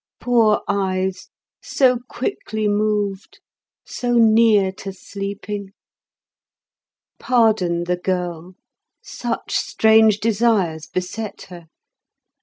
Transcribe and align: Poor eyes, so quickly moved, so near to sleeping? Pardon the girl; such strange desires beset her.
Poor 0.19 0.63
eyes, 0.67 1.27
so 1.61 1.99
quickly 2.09 2.67
moved, 2.67 3.39
so 3.85 4.13
near 4.13 4.71
to 4.71 4.91
sleeping? 4.91 5.73
Pardon 7.19 7.83
the 7.83 7.97
girl; 7.97 8.55
such 9.03 9.55
strange 9.55 10.19
desires 10.19 10.87
beset 10.87 11.43
her. 11.49 11.67